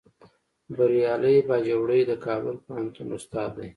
[0.75, 3.67] بریالی باجوړی د کابل پوهنتون استاد دی